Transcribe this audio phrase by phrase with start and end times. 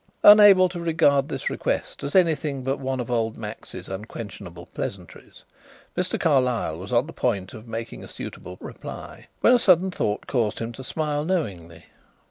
[0.23, 5.43] Unable to regard this request as anything but one of old Max's unquenchable pleasantries,
[5.95, 6.19] Mr.
[6.19, 10.57] Carlyle was on the point of making a suitable reply when a sudden thought caused
[10.57, 11.85] him to smile knowingly.